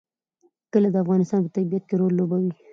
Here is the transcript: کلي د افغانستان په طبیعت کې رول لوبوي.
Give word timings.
کلي 0.71 0.89
د 0.91 0.95
افغانستان 1.03 1.39
په 1.43 1.49
طبیعت 1.55 1.83
کې 1.87 1.95
رول 1.99 2.13
لوبوي. 2.19 2.51